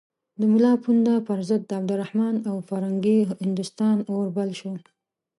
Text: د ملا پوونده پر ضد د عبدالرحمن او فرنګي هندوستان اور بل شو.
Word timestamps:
د 0.39 0.41
ملا 0.51 0.73
پوونده 0.83 1.15
پر 1.27 1.39
ضد 1.49 1.61
د 1.65 1.71
عبدالرحمن 1.79 2.35
او 2.49 2.55
فرنګي 2.67 3.19
هندوستان 3.43 3.97
اور 4.13 4.25
بل 4.37 4.49
شو. 4.59 4.73